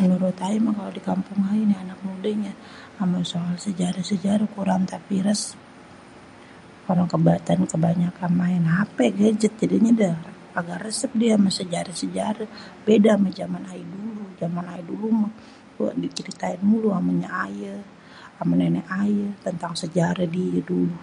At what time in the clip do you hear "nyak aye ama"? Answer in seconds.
17.20-18.54